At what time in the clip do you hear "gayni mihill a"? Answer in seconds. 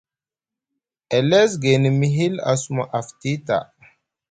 1.61-2.51